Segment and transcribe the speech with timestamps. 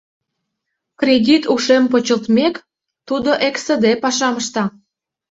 [0.99, 2.55] Кредит ушем почылтмек,
[3.07, 4.63] тудо эксыде пашам ышта.